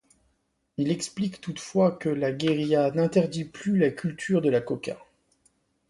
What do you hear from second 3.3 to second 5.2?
plus la culture de la coca.